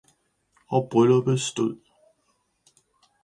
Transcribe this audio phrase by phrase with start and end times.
[0.67, 1.77] –Og brylluppet stod.